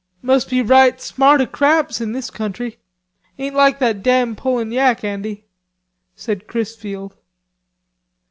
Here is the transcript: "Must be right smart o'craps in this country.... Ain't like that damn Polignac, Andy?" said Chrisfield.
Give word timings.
"Must 0.23 0.49
be 0.49 0.63
right 0.63 0.99
smart 0.99 1.41
o'craps 1.41 2.01
in 2.01 2.11
this 2.11 2.31
country.... 2.31 2.79
Ain't 3.37 3.53
like 3.55 3.77
that 3.77 4.01
damn 4.01 4.35
Polignac, 4.35 5.03
Andy?" 5.03 5.45
said 6.15 6.47
Chrisfield. 6.47 7.13